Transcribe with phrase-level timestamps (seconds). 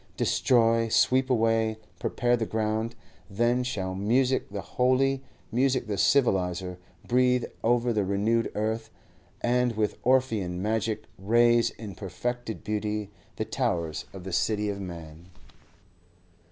[0.17, 2.95] Destroy, sweep away, prepare the ground;
[3.29, 6.77] then shall music the holy, music the civiliser,
[7.07, 8.89] breathe over the renewed earth,
[9.41, 15.29] and with Orphean magic raise in perfected beauty the towers of the City of Man.